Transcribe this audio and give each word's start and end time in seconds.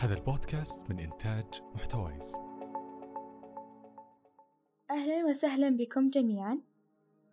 هذا 0.00 0.14
البودكاست 0.14 0.90
من 0.90 0.98
إنتاج 0.98 1.62
محتويس. 1.74 2.34
أهلا 4.90 5.24
وسهلا 5.24 5.76
بكم 5.76 6.10
جميعا. 6.10 6.60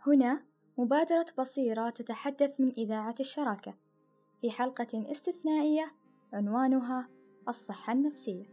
هنا 0.07 0.43
مبادرة 0.77 1.25
بصيرة 1.37 1.89
تتحدث 1.89 2.59
من 2.59 2.71
إذاعة 2.71 3.15
الشراكة. 3.19 3.73
في 4.41 4.51
حلقة 4.51 5.11
استثنائية 5.11 5.91
عنوانها 6.33 7.09
الصحة 7.49 7.93
النفسية. 7.93 8.45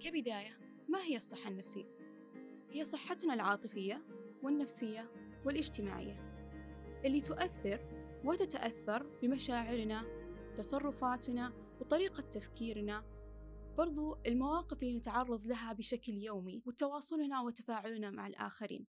كبداية 0.00 0.58
ما 0.88 1.02
هي 1.02 1.16
الصحة 1.16 1.50
النفسية؟ 1.50 1.96
هي 2.70 2.84
صحتنا 2.84 3.34
العاطفية 3.34 4.02
والنفسية 4.42 5.10
والاجتماعية 5.44 6.16
اللي 7.04 7.20
تؤثر 7.20 7.95
وتتأثر 8.26 9.02
بمشاعرنا 9.22 10.04
تصرفاتنا 10.56 11.52
وطريقة 11.80 12.20
تفكيرنا. 12.22 13.04
برضو 13.78 14.16
المواقف 14.26 14.82
اللي 14.82 14.96
نتعرض 14.96 15.46
لها 15.46 15.72
بشكل 15.72 16.12
يومي 16.12 16.62
وتواصلنا 16.66 17.40
وتفاعلنا 17.40 18.10
مع 18.10 18.26
الآخرين. 18.26 18.86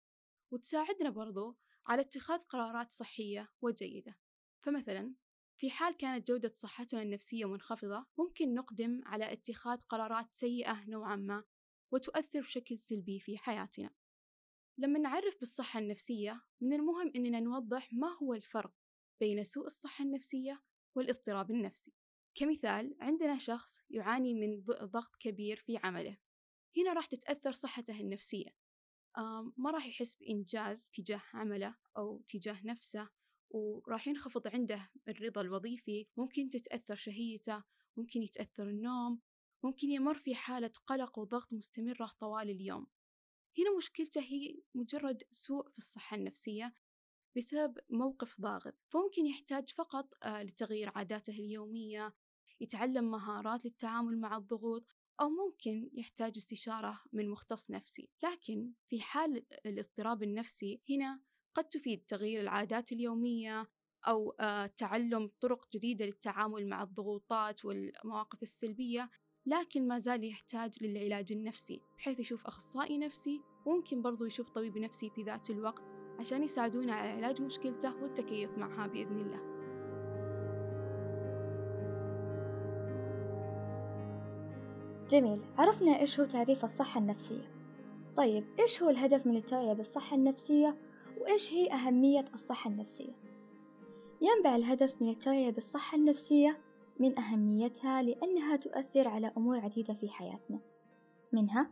وتساعدنا 0.51 1.09
برضو 1.09 1.57
على 1.87 2.01
اتخاذ 2.01 2.39
قرارات 2.39 2.91
صحية 2.91 3.49
وجيدة. 3.61 4.17
فمثلا 4.65 5.13
في 5.57 5.69
حال 5.69 5.97
كانت 5.97 6.27
جودة 6.27 6.53
صحتنا 6.55 7.01
النفسية 7.01 7.45
منخفضة 7.45 8.05
ممكن 8.17 8.53
نقدم 8.53 9.01
على 9.05 9.33
اتخاذ 9.33 9.77
قرارات 9.89 10.33
سيئة 10.33 10.89
نوعا 10.89 11.15
ما 11.15 11.43
وتؤثر 11.91 12.41
بشكل 12.41 12.79
سلبي 12.79 13.19
في 13.19 13.37
حياتنا. 13.37 13.89
لما 14.77 14.99
نعرف 14.99 15.39
بالصحة 15.39 15.79
النفسية 15.79 16.41
من 16.61 16.73
المهم 16.73 17.11
أننا 17.15 17.39
نوضح 17.39 17.93
ما 17.93 18.17
هو 18.23 18.33
الفرق 18.33 18.73
بين 19.19 19.43
سوء 19.43 19.65
الصحة 19.65 20.05
النفسية 20.05 20.63
والاضطراب 20.95 21.51
النفسي. 21.51 21.93
كمثال 22.35 22.95
عندنا 23.01 23.37
شخص 23.37 23.81
يعاني 23.89 24.33
من 24.33 24.63
ضغط 24.65 25.15
كبير 25.19 25.57
في 25.57 25.77
عمله. 25.83 26.17
هنا 26.77 26.93
راح 26.93 27.05
تتأثر 27.05 27.51
صحته 27.51 27.99
النفسية. 27.99 28.55
ما 29.57 29.71
راح 29.71 29.87
يحس 29.87 30.15
بإنجاز 30.15 30.89
تجاه 30.89 31.21
عمله 31.33 31.75
أو 31.97 32.21
تجاه 32.27 32.65
نفسه 32.65 33.09
وراح 33.49 34.07
ينخفض 34.07 34.47
عنده 34.47 34.89
الرضا 35.07 35.41
الوظيفي. 35.41 36.07
ممكن 36.17 36.49
تتأثر 36.49 36.95
شهيته 36.95 37.63
ممكن 37.97 38.23
يتأثر 38.23 38.63
النوم 38.63 39.21
ممكن 39.63 39.91
يمر 39.91 40.15
في 40.15 40.35
حالة 40.35 40.71
قلق 40.87 41.19
وضغط 41.19 41.53
مستمرة 41.53 42.11
طوال 42.19 42.49
اليوم. 42.49 42.87
هنا 43.59 43.77
مشكلته 43.77 44.21
هي 44.21 44.61
مجرد 44.75 45.23
سوء 45.31 45.69
في 45.69 45.77
الصحة 45.77 46.17
النفسية 46.17 46.73
بسبب 47.37 47.77
موقف 47.89 48.41
ضاغط 48.41 48.73
فممكن 48.89 49.25
يحتاج 49.25 49.69
فقط 49.69 50.13
آه، 50.23 50.43
لتغيير 50.43 50.91
عاداته 50.95 51.31
اليومية 51.31 52.13
يتعلم 52.61 53.11
مهارات 53.11 53.65
للتعامل 53.65 54.19
مع 54.19 54.37
الضغوط 54.37 54.85
أو 55.21 55.29
ممكن 55.29 55.89
يحتاج 55.93 56.33
استشارة 56.37 57.01
من 57.13 57.29
مختص 57.29 57.71
نفسي. 57.71 58.09
لكن 58.23 58.71
في 58.89 59.01
حال 59.01 59.45
الاضطراب 59.65 60.23
النفسي 60.23 60.81
هنا 60.89 61.21
قد 61.55 61.63
تفيد 61.63 62.05
تغيير 62.05 62.41
العادات 62.41 62.91
اليومية 62.91 63.67
أو 64.07 64.35
آه، 64.39 64.65
تعلم 64.65 65.31
طرق 65.41 65.67
جديدة 65.73 66.05
للتعامل 66.05 66.67
مع 66.67 66.83
الضغوطات 66.83 67.65
والمواقف 67.65 68.43
السلبية 68.43 69.09
لكن 69.45 69.87
ما 69.87 69.99
زال 69.99 70.23
يحتاج 70.23 70.83
للعلاج 70.83 71.31
النفسي 71.31 71.81
بحيث 71.97 72.19
يشوف 72.19 72.45
أخصائي 72.45 72.97
نفسي 72.97 73.41
وممكن 73.65 74.01
برضو 74.01 74.25
يشوف 74.25 74.49
طبيب 74.49 74.77
نفسي 74.77 75.09
في 75.09 75.23
ذات 75.23 75.49
الوقت. 75.49 75.96
عشان 76.19 76.43
يساعدونه 76.43 76.93
على 76.93 77.09
علاج 77.09 77.41
مشكلته 77.41 77.93
والتكيف 78.01 78.57
معها 78.57 78.87
بإذن 78.87 79.19
الله. 79.19 79.57
جميل 85.09 85.41
عرفنا 85.57 85.99
إيش 85.99 86.19
هو 86.19 86.25
تعريف 86.25 86.63
الصحة 86.63 86.99
النفسية. 86.99 87.51
طيب 88.15 88.43
إيش 88.59 88.83
هو 88.83 88.89
الهدف 88.89 89.27
من 89.27 89.35
التوعية 89.35 89.73
بالصحة 89.73 90.15
النفسية؟ 90.15 90.77
وإيش 91.17 91.53
هي 91.53 91.71
أهمية 91.73 92.25
الصحة 92.33 92.69
النفسية؟ 92.69 93.13
ينبع 94.21 94.55
الهدف 94.55 95.01
من 95.01 95.09
التوعية 95.09 95.49
بالصحة 95.49 95.97
النفسية 95.97 96.57
من 96.99 97.19
أهميتها 97.19 98.01
لأنها 98.01 98.55
تؤثر 98.55 99.07
على 99.07 99.31
أمور 99.37 99.59
عديدة 99.59 99.93
في 99.93 100.09
حياتنا 100.09 100.59
منها 101.31 101.71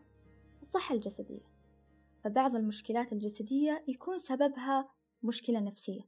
الصحة 0.61 0.95
الجسدية. 0.95 1.54
فبعض 2.25 2.55
المشكلات 2.55 3.13
الجسدية 3.13 3.83
يكون 3.87 4.19
سببها 4.19 4.89
مشكلة 5.23 5.59
نفسية 5.59 6.01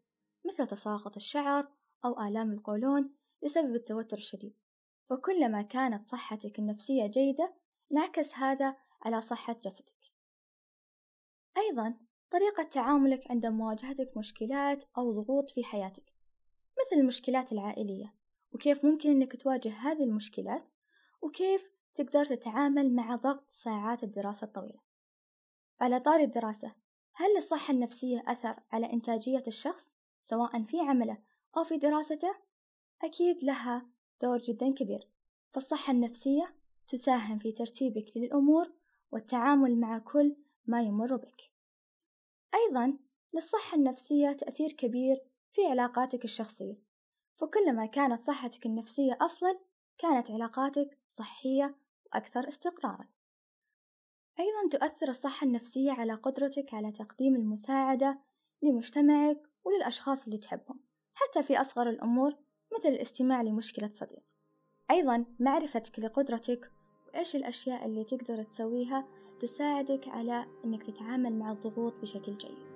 مثل 0.45 0.67
تساقط 0.67 1.15
الشعر 1.15 1.67
أو 2.05 2.27
آلام 2.27 2.51
القولون 2.51 3.15
بسبب 3.43 3.75
التوتر 3.75 4.17
الشديد. 4.17 4.55
فكلما 5.09 5.61
كانت 5.61 6.07
صحتك 6.07 6.59
النفسية 6.59 7.07
جيدة 7.07 7.53
انعكس 7.91 8.35
هذا 8.35 8.75
على 9.01 9.21
صحة 9.21 9.55
جسدك. 9.63 10.13
أيضا 11.57 11.97
طريقة 12.31 12.63
تعاملك 12.63 13.31
عند 13.31 13.45
مواجهتك 13.45 14.17
مشكلات 14.17 14.83
أو 14.97 15.21
ضغوط 15.21 15.49
في 15.49 15.63
حياتك 15.63 16.13
مثل 16.79 17.01
المشكلات 17.01 17.51
العائلية 17.51 18.13
وكيف 18.51 18.85
ممكن 18.85 19.09
أنك 19.09 19.41
تواجه 19.41 19.69
هذه 19.69 20.03
المشكلات 20.03 20.67
وكيف 21.21 21.69
تقدر 21.95 22.25
تتعامل 22.25 22.95
مع 22.95 23.15
ضغط 23.15 23.51
ساعات 23.51 24.03
الدراسة 24.03 24.45
الطويلة. 24.45 24.86
على 25.81 25.99
طار 25.99 26.19
الدراسة. 26.19 26.75
هل 27.13 27.35
للصحة 27.35 27.73
النفسية 27.73 28.23
أثر 28.27 28.59
على 28.71 28.93
إنتاجية 28.93 29.43
الشخص 29.47 29.91
سواء 30.19 30.63
في 30.63 30.79
عمله 30.79 31.17
أو 31.57 31.63
في 31.63 31.77
دراسته؟ 31.77 32.35
أكيد 33.03 33.43
لها 33.43 33.89
دور 34.21 34.37
جدا 34.37 34.73
كبير. 34.73 35.09
فالصحة 35.53 35.93
النفسية 35.93 36.55
تساهم 36.87 37.39
في 37.39 37.51
ترتيبك 37.51 38.17
للأمور 38.17 38.73
والتعامل 39.11 39.79
مع 39.79 39.97
كل 39.97 40.35
ما 40.65 40.81
يمر 40.81 41.15
بك. 41.15 41.41
أيضا 42.53 42.97
للصحة 43.33 43.77
النفسية 43.77 44.31
تأثير 44.31 44.71
كبير 44.71 45.21
في 45.51 45.65
علاقاتك 45.65 46.23
الشخصية. 46.23 46.81
فكلما 47.33 47.85
كانت 47.85 48.21
صحتك 48.21 48.65
النفسية 48.65 49.17
أفضل 49.21 49.59
كانت 49.97 50.31
علاقاتك 50.31 50.97
صحية 51.07 51.75
وأكثر 52.05 52.47
استقرارا. 52.47 53.07
أيضا 54.39 54.77
تؤثر 54.77 55.09
الصحة 55.09 55.47
النفسية 55.47 55.91
على 55.91 56.13
قدرتك 56.13 56.73
على 56.73 56.91
تقديم 56.91 57.35
المساعدة 57.35 58.19
لمجتمعك 58.61 59.41
وللأشخاص 59.63 60.25
اللي 60.25 60.37
تحبهم 60.37 60.79
حتى 61.13 61.43
في 61.43 61.61
أصغر 61.61 61.89
الأمور 61.89 62.33
مثل 62.77 62.89
الاستماع 62.89 63.41
لمشكلة 63.41 63.89
صديق. 63.93 64.23
أيضا 64.91 65.25
معرفتك 65.39 65.99
لقدرتك 65.99 66.71
وإيش 67.07 67.35
الأشياء 67.35 67.85
اللي 67.85 68.03
تقدر 68.03 68.43
تسويها 68.43 69.07
تساعدك 69.39 70.07
على 70.07 70.45
أنك 70.65 70.83
تتعامل 70.83 71.33
مع 71.33 71.51
الضغوط 71.51 71.93
بشكل 72.01 72.37
جيد. 72.37 72.66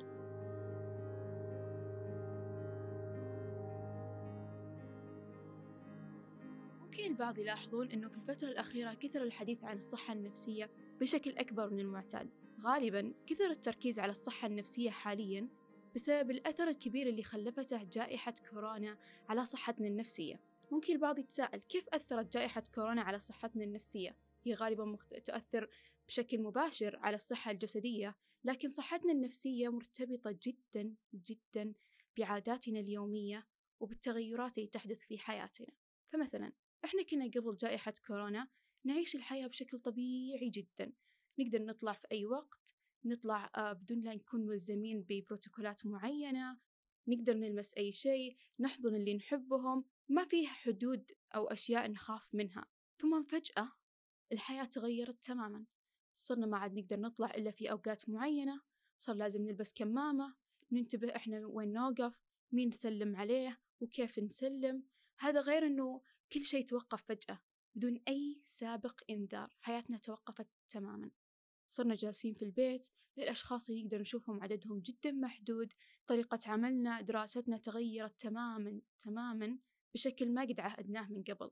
البعض 7.21 7.37
يلاحظون 7.37 7.91
أنه 7.91 8.09
في 8.09 8.17
الفترة 8.17 8.47
الأخيرة 8.47 8.93
كثر 8.93 9.23
الحديث 9.23 9.63
عن 9.63 9.77
الصحة 9.77 10.13
النفسية 10.13 10.69
بشكل 10.99 11.37
أكبر 11.37 11.69
من 11.69 11.79
المعتاد. 11.79 12.29
غالبا 12.61 13.13
كثر 13.27 13.49
التركيز 13.49 13.99
على 13.99 14.11
الصحة 14.11 14.47
النفسية 14.47 14.89
حاليا 14.89 15.47
بسبب 15.95 16.31
الأثر 16.31 16.67
الكبير 16.67 17.07
اللي 17.07 17.23
خلفته 17.23 17.83
جائحة 17.83 18.33
كورونا 18.49 18.97
على 19.29 19.45
صحتنا 19.45 19.87
النفسية. 19.87 20.39
ممكن 20.71 20.93
البعض 20.93 21.19
يتساءل 21.19 21.61
كيف 21.61 21.89
أثرت 21.89 22.33
جائحة 22.33 22.63
كورونا 22.75 23.01
على 23.01 23.19
صحتنا 23.19 23.63
النفسية؟ 23.63 24.15
هي 24.43 24.53
غالبا 24.53 24.97
تؤثر 25.25 25.69
بشكل 26.07 26.41
مباشر 26.41 26.99
على 27.01 27.15
الصحة 27.15 27.51
الجسدية 27.51 28.15
لكن 28.43 28.69
صحتنا 28.69 29.11
النفسية 29.11 29.69
مرتبطة 29.69 30.38
جدا 30.43 30.95
جدا 31.13 31.73
بعاداتنا 32.17 32.79
اليومية 32.79 33.47
وبالتغيرات 33.79 34.57
اللي 34.57 34.69
تحدث 34.69 35.00
في 35.00 35.17
حياتنا. 35.17 35.67
فمثلا 36.09 36.51
إحنا 36.86 37.04
كنا 37.04 37.25
قبل 37.25 37.56
جائحة 37.56 37.94
كورونا 38.07 38.48
نعيش 38.86 39.16
الحياة 39.16 39.48
بشكل 39.48 39.80
طبيعي 39.80 40.50
جدا. 40.50 40.94
نقدر 41.39 41.62
نطلع 41.66 41.94
في 41.94 42.07
أي 42.12 42.25
وقت 42.25 42.75
نطلع 43.06 43.51
آه، 43.56 43.74
بدون 43.74 44.01
لا 44.01 44.16
نكون 44.16 44.45
ملزمين 44.45 45.06
ببروتوكولات 45.10 45.86
معينة 45.86 46.57
نقدر 47.07 47.33
نلمس 47.33 47.74
أي 47.74 47.92
شيء 47.92 48.38
نحضن 48.60 48.95
اللي 48.95 49.13
نحبهم 49.13 49.86
ما 50.10 50.25
فيه 50.25 50.48
حدود 50.48 51.12
أو 51.36 51.48
أشياء 51.48 51.92
نخاف 51.92 52.28
منها. 52.33 52.66
ثم 52.98 53.24
فجأة 53.24 53.72
الحياة 54.31 54.63
تغيرت 54.63 55.24
تماما. 55.24 55.66
صرنا 56.13 56.45
ما 56.45 56.57
عاد 56.57 56.74
نقدر 56.74 57.00
نطلع 57.00 57.31
إلا 57.36 57.51
في 57.51 57.72
أوقات 57.72 58.10
معينة 58.10 58.62
صار 59.00 59.16
لازم 59.16 59.42
نلبس 59.45 59.74
كمامة 59.74 60.36
ننتبه 60.72 61.16
إحنا 61.16 61.45
وين 61.45 61.74
نوقف 61.74 62.19
مين 62.51 62.69
نسلم 62.69 63.16
عليه 63.16 63.60
وكيف 63.81 64.19
نسلم. 64.19 64.84
هذا 65.19 65.42
غير 65.42 65.66
إنه 65.66 66.01
كل 66.33 66.42
شيء 66.42 66.66
توقف 66.66 67.04
فجأة 67.04 67.39
بدون 67.75 68.01
أي 68.07 68.42
سابق 68.45 69.01
إنذار 69.10 69.56
حياتنا 69.62 69.98
توقفت 69.98 70.48
تماما. 70.69 71.12
صرنا 71.68 71.95
جالسين 71.95 72.33
في 72.33 72.45
البيت 72.45 72.88
الأشخاص 73.18 73.69
اللي 73.69 73.83
نقدر 73.83 74.01
نشوفهم 74.01 74.44
عددهم 74.44 74.80
جدا 74.80 75.12
محدود 75.12 75.74
طريقة 76.07 76.39
عملنا 76.45 77.01
دراستنا 77.01 77.57
تغيرت 77.57 78.22
تماما 78.22 78.81
تماما 79.00 79.60
بشكل 79.94 80.33
ما 80.33 80.42
قد 80.42 80.60
عهدناه 80.60 81.07
من 81.12 81.24
قبل. 81.24 81.51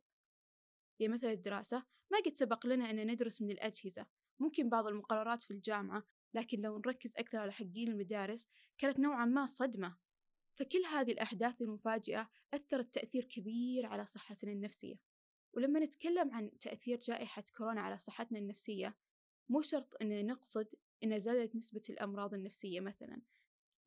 يعني 0.99 1.13
مثل 1.13 1.27
الدراسة 1.27 1.85
ما 2.11 2.19
قد 2.25 2.33
سبق 2.33 2.65
لنا 2.65 2.89
أن 2.89 3.11
ندرس 3.11 3.41
من 3.41 3.51
الأجهزة. 3.51 4.05
ممكن 4.39 4.69
بعض 4.69 4.87
المقررات 4.87 5.43
في 5.43 5.51
الجامعة 5.51 6.03
لكن 6.33 6.61
لو 6.61 6.77
نركز 6.77 7.17
أكثر 7.17 7.37
على 7.37 7.51
حقين 7.51 7.87
المدارس 7.87 8.49
كانت 8.77 8.99
نوعا 8.99 9.25
ما 9.25 9.45
صدمة. 9.45 9.97
فكل 10.59 10.85
هذه 10.91 11.11
الأحداث 11.11 11.61
المفاجئة 11.61 12.29
أثرت 12.53 12.93
تأثير 12.93 13.25
كبير 13.25 13.85
على 13.85 14.05
صحتنا 14.05 14.51
النفسية. 14.51 14.99
ولما 15.53 15.79
نتكلم 15.79 16.33
عن 16.33 16.57
تأثير 16.59 16.99
جائحة 16.99 17.43
كورونا 17.57 17.81
على 17.81 17.97
صحتنا 17.97 18.39
النفسية 18.39 18.97
مو 19.49 19.61
شرط 19.61 20.01
أن 20.01 20.27
نقصد 20.27 20.67
أن 21.03 21.19
زادت 21.19 21.55
نسبة 21.55 21.81
الأمراض 21.89 22.33
النفسية 22.33 22.79
مثلا. 22.79 23.21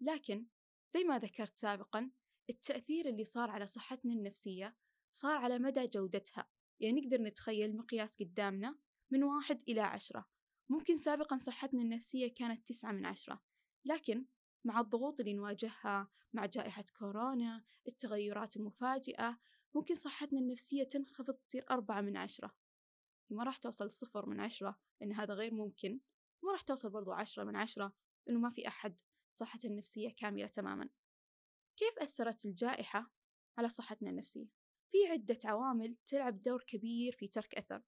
لكن 0.01 0.47
زي 0.89 1.05
ما 1.05 1.19
ذكرت 1.19 1.57
سابقا 1.57 2.11
التأثير 2.51 3.09
اللي 3.09 3.25
صار 3.25 3.51
على 3.51 3.67
صحتنا 3.67 4.13
النفسية 4.13 4.77
صار 5.11 5.37
على 5.37 5.59
مدى 5.59 5.87
جودتها. 5.87 6.49
يعني 6.81 7.01
نقدر 7.01 7.23
نتخيل 7.23 7.77
مقياس 7.77 8.23
قدامنا 8.23 8.79
من 9.11 9.25
واحد 9.25 9.63
إلى 9.69 9.81
عشرة. 9.81 10.29
ممكن 10.69 10.97
سابقا 10.97 11.39
صحتنا 11.39 11.83
النفسية 11.83 12.35
كانت 12.35 12.69
تسعة 12.69 12.93
من 12.93 13.07
عشرة. 13.07 13.43
لكن 13.85 14.25
مع 14.65 14.81
الضغوط 14.81 15.21
اللي 15.21 15.35
نواجهها 15.35 16.09
مع 16.33 16.47
جائحة 16.47 16.85
كورونا 16.99 17.65
التغيرات 17.89 18.57
المفاجئة. 18.57 19.39
ممكن 19.75 19.95
صحتنا 19.95 20.39
النفسية 20.39 20.85
تنخفض 20.85 21.35
تصير 21.35 21.65
أربعة 21.71 22.01
من 22.01 22.17
عشرة. 22.17 22.55
ما 23.31 23.45
راح 23.45 23.57
توصل 23.57 23.91
صفر 23.91 24.29
من 24.29 24.41
عشرة 24.41 24.79
لأن 25.01 25.13
هذا 25.13 25.35
غير 25.35 25.55
ممكن. 25.55 26.01
وما 26.43 26.53
راح 26.53 26.63
توصل 26.63 26.91
برضو 26.91 27.13
عشرة 27.13 27.45
من 27.45 27.57
عشرة 27.57 27.93
لأنه 28.27 28.41
ما 28.41 28.51
في 28.51 28.69
أحد. 28.69 29.01
صحته 29.31 29.67
النفسية 29.67 30.11
كاملة 30.17 30.47
تماما. 30.47 30.89
كيف 31.77 31.99
أثرت 31.99 32.47
الجائحة 32.47 33.11
على 33.59 33.69
صحتنا 33.69 34.11
النفسية؟ 34.11 34.49
في 34.91 35.07
عدة 35.07 35.39
عوامل 35.45 35.97
تلعب 36.07 36.43
دور 36.43 36.63
كبير 36.63 37.13
في 37.13 37.29
ترك 37.29 37.55
أثر 37.55 37.83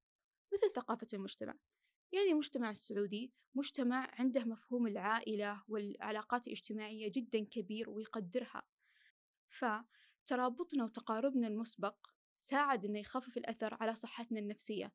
مثل 0.52 0.72
ثقافة 0.74 1.06
المجتمع. 1.14 1.54
يعني 2.14 2.30
المجتمع 2.30 2.70
السعودي 2.70 3.32
مجتمع 3.54 4.10
عنده 4.18 4.44
مفهوم 4.44 4.86
العائلة 4.86 5.62
والعلاقات 5.68 6.46
الاجتماعية 6.46 7.12
جدا 7.12 7.44
كبير 7.44 7.90
ويقدرها. 7.90 8.62
فترابطنا 9.48 10.84
وتقاربنا 10.84 11.48
المسبق 11.48 11.96
ساعد 12.38 12.84
أنه 12.84 12.98
يخفف 12.98 13.36
الأثر 13.36 13.74
على 13.80 13.94
صحتنا 13.94 14.38
النفسية. 14.38 14.92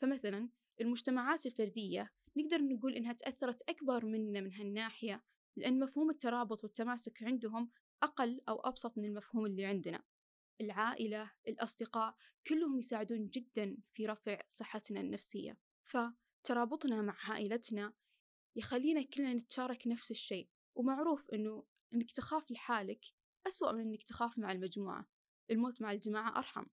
فمثلا 0.00 0.48
المجتمعات 0.80 1.46
الفردية 1.46 2.12
نقدر 2.36 2.62
نقول 2.62 2.94
إنها 2.94 3.12
تأثرت 3.12 3.62
أكبر 3.62 4.06
منا 4.06 4.40
من 4.40 4.52
هالناحية 4.52 5.24
لأن 5.56 5.78
مفهوم 5.78 6.10
الترابط 6.10 6.64
والتماسك 6.64 7.22
عندهم 7.22 7.70
أقل 8.02 8.40
أو 8.48 8.60
أبسط 8.60 8.98
من 8.98 9.04
المفهوم 9.04 9.46
اللي 9.46 9.64
عندنا. 9.64 10.02
العائلة 10.60 11.30
الأصدقاء 11.48 12.16
كلهم 12.46 12.78
يساعدون 12.78 13.28
جدا 13.28 13.76
في 13.92 14.06
رفع 14.06 14.40
صحتنا 14.48 15.00
النفسية. 15.00 15.58
فترابطنا 16.44 17.02
مع 17.02 17.16
عائلتنا 17.18 17.92
يخلينا 18.56 19.02
كلنا 19.02 19.34
نتشارك 19.34 19.86
نفس 19.86 20.10
الشيء 20.10 20.48
ومعروف 20.74 21.30
أنه 21.30 21.64
أنك 21.94 22.12
تخاف 22.12 22.50
لحالك 22.50 23.04
أسوأ 23.46 23.72
من 23.72 23.80
أنك 23.80 24.02
تخاف 24.02 24.38
مع 24.38 24.52
المجموعة. 24.52 25.06
الموت 25.50 25.82
مع 25.82 25.92
الجماعة 25.92 26.38
أرحم. 26.38 26.66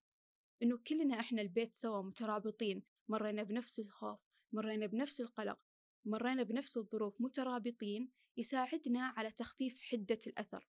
أنه 0.64 0.78
كلنا 0.78 1.20
إحنا 1.20 1.42
البيت 1.42 1.76
سوا 1.76 2.02
مترابطين 2.02 2.84
مرينا 3.08 3.44
بنفس 3.44 3.80
الخوف 3.80 4.20
مرينا 4.54 4.86
بنفس 4.86 5.22
القلق 5.22 5.60
مرينا 6.06 6.44
بنفس 6.44 6.78
الظروف 6.78 7.22
مترابطين 7.22 8.12
يساعدنا 8.38 9.14
على 9.18 9.32
تخفيف 9.32 9.82
حدة 9.82 10.20
الأثر. 10.28 10.68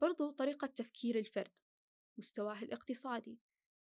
برضو 0.00 0.30
طريقة 0.30 0.66
تفكير 0.66 1.18
الفرد 1.18 1.58
مستواه 2.18 2.62
الاقتصادي 2.62 3.38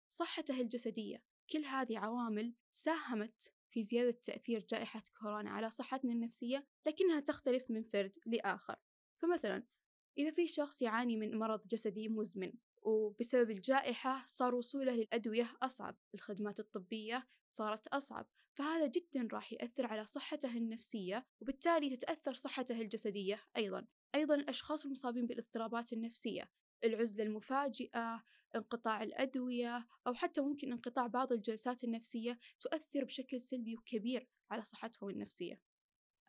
صحته 0.08 0.62
الجسدية 0.62 1.24
كل 1.50 1.66
هذه 1.66 1.98
عوامل 1.98 2.56
ساهمت 2.72 3.55
في 3.76 3.84
زيادة 3.84 4.18
تأثير 4.24 4.66
جائحة 4.70 5.04
كورونا 5.20 5.50
على 5.50 5.70
صحتنا 5.70 6.14
النفسية 6.14 6.68
لكنها 6.88 7.20
تختلف 7.20 7.72
من 7.72 7.84
فرد 7.84 8.16
لآخر. 8.26 8.76
فمثلا 9.22 9.64
إذا 10.18 10.32
في 10.32 10.48
شخص 10.48 10.82
يعاني 10.82 11.18
من 11.18 11.40
مرض 11.40 11.68
جسدي 11.68 12.10
مزمن 12.10 12.54
وبسبب 12.82 13.52
الجائحة 13.52 14.24
صار 14.26 14.56
وصوله 14.56 14.92
للأدوية 14.92 15.58
أصعب 15.62 15.98
الخدمات 16.14 16.60
الطبية 16.60 17.28
صارت 17.48 17.88
أصعب 17.88 18.28
فهذا 18.54 18.88
جدا 18.88 19.28
راح 19.34 19.54
يأثر 19.54 19.88
على 19.88 20.06
صحته 20.06 20.58
النفسية 20.58 21.26
وبالتالي 21.42 21.98
تتأثر 21.98 22.34
صحته 22.34 22.82
الجسدية 22.82 23.40
أيضا. 23.58 23.88
أيضا 24.16 24.36
الأشخاص 24.36 24.86
المصابين 24.86 25.28
بالاضطرابات 25.28 25.94
النفسية 25.94 26.50
العزلة 26.84 27.24
المفاجئة 27.24 28.24
انقطاع 28.56 29.04
الأدوية 29.04 29.88
أو 30.08 30.14
حتى 30.14 30.42
ممكن 30.42 30.72
انقطاع 30.72 31.08
بعض 31.08 31.32
الجلسات 31.34 31.84
النفسية 31.84 32.40
تؤثر 32.60 33.04
بشكل 33.04 33.42
سلبي 33.42 33.76
وكبير 33.76 34.28
على 34.52 34.62
صحتهم 34.62 35.10
النفسية. 35.10 35.60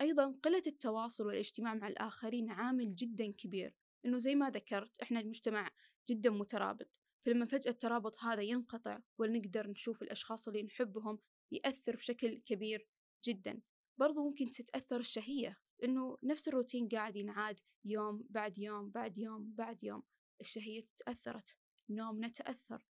أيضا 0.01 0.33
قلة 0.43 0.63
التواصل 0.67 1.27
والاجتماع 1.27 1.75
مع 1.75 1.89
الآخرين 1.89 2.51
عامل 2.51 2.95
جدا 2.95 3.33
كبير 3.33 3.75
إنه 4.05 4.19
زي 4.19 4.35
ما 4.35 4.51
ذكرت 4.51 5.01
إحنا 5.03 5.21
المجتمع 5.21 5.71
جدا 6.09 6.31
مترابط 6.31 6.89
فلما 7.27 7.47
فجأة 7.47 7.71
الترابط 7.71 8.19
هذا 8.19 8.43
ينقطع 8.43 9.01
ولا 9.19 9.39
نقدر 9.39 9.67
نشوف 9.71 10.03
الأشخاص 10.03 10.49
اللي 10.49 10.63
نحبهم 10.63 11.19
يأثر 11.53 11.97
بشكل 11.97 12.39
كبير 12.39 12.89
جدا. 13.25 13.61
برضو 13.99 14.29
ممكن 14.29 14.51
تتأثر 14.51 15.01
الشهية 15.01 15.59
إنه 15.85 16.19
نفس 16.23 16.49
الروتين 16.49 16.89
قاعد 16.89 17.17
ينعاد 17.17 17.61
يوم 17.85 18.27
بعد 18.31 18.59
يوم 18.59 18.91
بعد 18.91 19.19
يوم 19.19 19.55
بعد 19.55 19.85
يوم 19.85 20.03
الشهية 20.41 20.87
تأثرت 20.97 21.57
نومنا 21.91 22.29
تأثر 22.29 22.83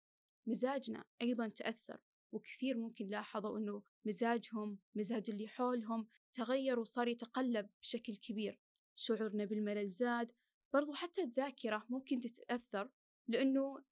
مزاجنا 0.47 1.05
أيضا 1.23 1.49
تأثر 1.49 2.01
وكثير 2.33 2.79
ممكن 2.79 3.07
لاحظوا 3.09 3.59
أنه 3.59 3.83
مزاجهم 4.05 4.79
مزاج 4.95 5.31
اللي 5.31 5.49
حولهم 5.49 6.09
تغير 6.33 6.79
وصار 6.79 7.09
يتقلب 7.09 7.71
بشكل 7.83 8.17
كبير. 8.17 8.61
شعورنا 8.97 9.45
بالملل 9.45 9.91
زاد 9.91 10.33
برضو 10.73 10.93
حتى 10.93 11.23
الذاكرة 11.23 11.87
ممكن 11.89 12.21
تتأثر 12.21 12.91
لأنه 13.29 13.85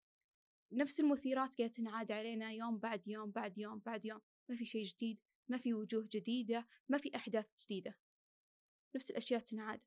نفس 0.72 1.00
المثيرات 1.00 1.54
قاعدة 1.58 1.72
تنعاد 1.72 2.12
علينا 2.12 2.50
يوم 2.50 2.78
بعد 2.78 3.08
يوم 3.08 3.30
بعد 3.30 3.58
يوم 3.58 3.78
بعد 3.78 4.04
يوم. 4.04 4.20
ما 4.48 4.56
في 4.56 4.64
شيء 4.64 4.84
جديد 4.84 5.20
ما 5.48 5.58
في 5.58 5.74
وجوه 5.74 6.08
جديدة 6.12 6.68
ما 6.88 6.98
في 6.98 7.16
أحداث 7.16 7.46
جديدة. 7.64 7.98
نفس 8.96 9.10
الأشياء 9.10 9.40
تنعاد. 9.40 9.80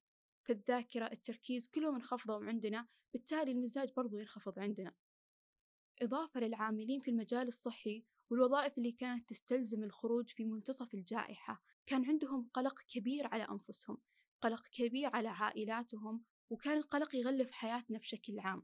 فالذاكرة 0.47 1.05
التركيز 1.05 1.67
كلهم 1.67 1.95
انخفضوا 1.95 2.45
عندنا 2.45 2.87
بالتالي 3.13 3.51
المزاج 3.51 3.93
برضو 3.93 4.17
ينخفض 4.17 4.59
عندنا. 4.59 4.93
إضافة 6.01 6.39
للعاملين 6.39 6.99
في 6.99 7.11
المجال 7.11 7.47
الصحي 7.47 8.03
والوظائف 8.29 8.77
اللي 8.77 8.91
كانت 8.91 9.29
تستلزم 9.29 9.83
الخروج 9.83 10.29
في 10.29 10.45
منتصف 10.45 10.93
الجائحة. 10.93 11.63
كان 11.85 12.05
عندهم 12.05 12.49
قلق 12.53 12.81
كبير 12.81 13.27
على 13.27 13.43
أنفسهم 13.43 13.97
قلق 14.41 14.67
كبير 14.67 15.15
على 15.15 15.29
عائلاتهم 15.29 16.23
وكان 16.49 16.77
القلق 16.77 17.15
يغلف 17.15 17.51
حياتنا 17.51 17.97
بشكل 17.97 18.39
عام. 18.39 18.63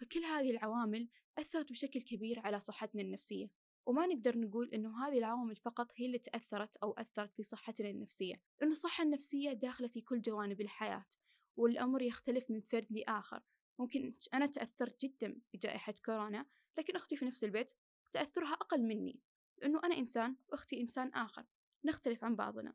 فكل 0.00 0.20
هذه 0.24 0.50
العوامل 0.50 1.08
أثرت 1.38 1.72
بشكل 1.72 2.00
كبير 2.00 2.40
على 2.40 2.60
صحتنا 2.60 3.02
النفسية. 3.02 3.50
وما 3.86 4.06
نقدر 4.06 4.38
نقول 4.38 4.70
إنه 4.74 5.06
هذه 5.06 5.18
العوامل 5.18 5.56
فقط 5.56 5.92
هي 5.96 6.06
اللي 6.06 6.18
تأثرت 6.18 6.76
أو 6.76 6.92
أثرت 6.92 7.34
في 7.34 7.42
صحتنا 7.42 7.90
النفسية. 7.90 8.42
لأن 8.60 8.70
الصحة 8.70 9.04
النفسية 9.04 9.52
داخلة 9.52 9.88
في 9.88 10.00
كل 10.00 10.20
جوانب 10.20 10.60
الحياة 10.60 11.06
والأمر 11.56 12.02
يختلف 12.02 12.50
من 12.50 12.60
فرد 12.60 12.86
لآخر. 12.90 13.42
ممكن 13.78 14.14
أنا 14.34 14.46
تأثرت 14.46 15.04
جدا 15.04 15.40
بجائحة 15.54 15.94
كورونا 16.04 16.46
لكن 16.78 16.96
أختي 16.96 17.16
في 17.16 17.24
نفس 17.24 17.44
البيت 17.44 17.72
تأثرها 18.12 18.52
أقل 18.52 18.82
مني 18.82 19.20
لأنه 19.58 19.80
أنا 19.84 19.96
إنسان 19.96 20.36
وأختي 20.48 20.80
إنسان 20.80 21.08
آخر 21.14 21.46
نختلف 21.84 22.24
عن 22.24 22.36
بعضنا. 22.36 22.74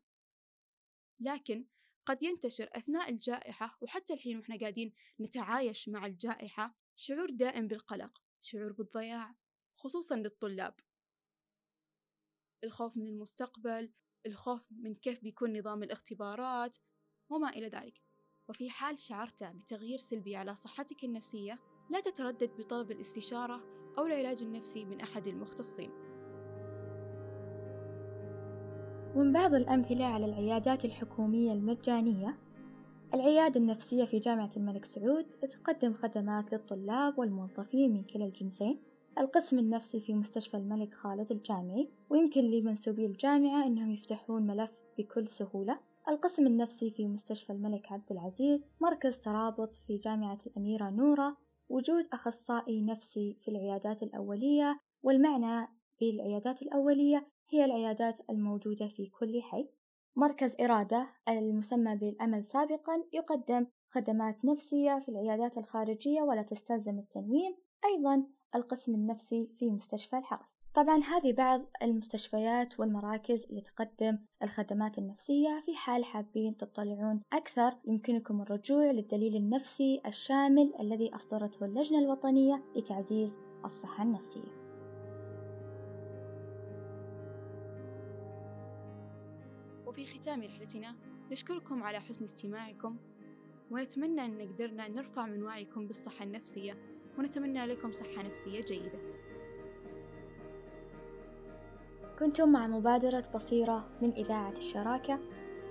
لكن 1.20 1.66
قد 2.06 2.22
ينتشر 2.22 2.68
أثناء 2.72 3.10
الجائحة 3.10 3.78
وحتى 3.80 4.14
الحين 4.14 4.38
وإحنا 4.38 4.58
قاعدين 4.58 4.94
نتعايش 5.20 5.88
مع 5.88 6.06
الجائحة 6.06 6.74
شعور 6.96 7.30
دائم 7.30 7.68
بالقلق 7.68 8.22
شعور 8.42 8.72
بالضياع 8.72 9.34
خصوصا 9.76 10.16
للطلاب. 10.16 10.74
الخوف 12.64 12.96
من 12.96 13.08
المستقبل 13.08 13.92
الخوف 14.26 14.72
من 14.72 14.94
كيف 14.94 15.22
بيكون 15.22 15.58
نظام 15.58 15.82
الاختبارات 15.82 16.76
وما 17.28 17.48
إلى 17.48 17.68
ذلك. 17.68 18.00
وفي 18.48 18.70
حال 18.70 18.98
شعرت 18.98 19.44
بتغيير 19.44 19.98
سلبي 19.98 20.36
على 20.36 20.56
صحتك 20.56 21.04
النفسية 21.04 21.58
لا 21.90 22.00
تتردد 22.00 22.56
بطلب 22.56 22.90
الاستشارة 22.90 23.83
أو 23.98 24.06
العلاج 24.06 24.42
النفسي 24.42 24.84
من 24.84 25.00
أحد 25.00 25.26
المختصين. 25.26 25.90
ومن 29.14 29.32
بعض 29.32 29.54
الأمثلة 29.54 30.04
على 30.04 30.26
العيادات 30.26 30.84
الحكومية 30.84 31.52
المجانية 31.52 32.38
العيادة 33.14 33.60
النفسية 33.60 34.04
في 34.04 34.18
جامعة 34.18 34.50
الملك 34.56 34.84
سعود 34.84 35.24
تقدم 35.24 35.94
خدمات 35.94 36.52
للطلاب 36.52 37.18
والموظفين 37.18 37.92
من 37.92 38.04
كلا 38.04 38.24
الجنسين 38.24 38.80
القسم 39.18 39.58
النفسي 39.58 40.00
في 40.00 40.14
مستشفى 40.14 40.56
الملك 40.56 40.94
خالد 40.94 41.32
الجامعي 41.32 41.88
ويمكن 42.10 42.40
لمنسوبي 42.44 43.06
الجامعة 43.06 43.66
أنهم 43.66 43.90
يفتحون 43.90 44.46
ملف 44.46 44.78
بكل 44.98 45.28
سهولة. 45.28 45.78
القسم 46.08 46.46
النفسي 46.46 46.90
في 46.90 47.06
مستشفى 47.06 47.52
الملك 47.52 47.92
عبد 47.92 48.12
العزيز 48.12 48.60
مركز 48.80 49.18
ترابط 49.18 49.76
في 49.76 49.96
جامعة 49.96 50.38
الأميرة 50.46 50.90
نورة 50.90 51.36
وجود 51.68 52.08
أخصائي 52.12 52.82
نفسي 52.82 53.38
في 53.40 53.50
العيادات 53.50 54.02
الأولية 54.02 54.80
والمعنى 55.02 55.68
بالعيادات 56.00 56.62
الأولية 56.62 57.26
هي 57.50 57.64
العيادات 57.64 58.30
الموجودة 58.30 58.88
في 58.88 59.06
كل 59.06 59.42
حي. 59.42 59.68
مركز 60.16 60.56
إرادة 60.60 61.08
المسمى 61.28 61.96
بالأمل 61.96 62.44
سابقا 62.44 63.04
يقدم 63.12 63.66
خدمات 63.90 64.44
نفسية 64.44 64.98
في 64.98 65.08
العيادات 65.08 65.58
الخارجية 65.58 66.22
ولا 66.22 66.42
تستلزم 66.42 66.98
التنويم 66.98 67.56
أيضا 67.84 68.26
القسم 68.54 68.94
النفسي 68.94 69.46
في 69.56 69.70
مستشفى 69.70 70.16
الحرس. 70.16 70.63
طبعا 70.74 70.98
هذه 70.98 71.32
بعض 71.32 71.60
المستشفيات 71.82 72.80
والمراكز 72.80 73.46
اللي 73.50 73.60
تقدم 73.60 74.18
الخدمات 74.42 74.98
النفسية 74.98 75.62
في 75.66 75.76
حال 75.76 76.04
حابين 76.04 76.56
تطلعون 76.56 77.22
أكثر. 77.32 77.74
يمكنكم 77.84 78.42
الرجوع 78.42 78.90
للدليل 78.90 79.36
النفسي 79.36 80.00
الشامل 80.06 80.72
الذي 80.80 81.14
أصدرته 81.14 81.64
اللجنة 81.64 81.98
الوطنية 81.98 82.62
لتعزيز 82.76 83.36
الصحة 83.64 84.02
النفسية. 84.02 84.64
وفي 89.86 90.06
ختام 90.06 90.42
رحلتنا 90.42 90.94
نشكركم 91.30 91.82
على 91.82 92.00
حسن 92.00 92.24
استماعكم 92.24 92.96
ونتمنى 93.70 94.24
أن 94.24 94.52
قدرنا 94.52 94.88
نرفع 94.88 95.26
من 95.26 95.42
وعيكم 95.42 95.86
بالصحة 95.86 96.24
النفسية 96.24 96.76
ونتمنى 97.18 97.66
لكم 97.66 97.92
صحة 97.92 98.22
نفسية 98.22 98.60
جيدة. 98.60 99.23
كنتم 102.18 102.52
مع 102.52 102.66
مبادرة 102.66 103.24
بصيرة 103.34 103.84
من 104.02 104.12
إذاعة 104.12 104.52
الشراكة 104.52 105.18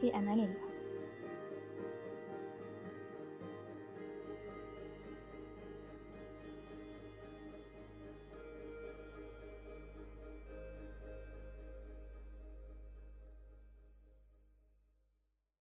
في 0.02 0.16
أمان 0.16 0.40
الله. 0.40 0.73